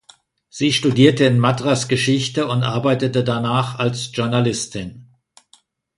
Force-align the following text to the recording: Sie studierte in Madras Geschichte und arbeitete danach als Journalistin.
Sie 0.49 0.73
studierte 0.73 1.25
in 1.25 1.37
Madras 1.37 1.87
Geschichte 1.87 2.47
und 2.47 2.63
arbeitete 2.63 3.23
danach 3.23 3.77
als 3.77 4.09
Journalistin. 4.15 5.05